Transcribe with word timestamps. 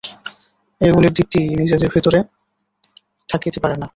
এগুলির 0.81 1.13
দীপ্তি 1.13 1.39
নিজেদের 1.59 1.89
ভিতরে 1.89 2.19
থাকিতে 3.29 3.59
পারে 3.63 3.75
না। 3.77 3.87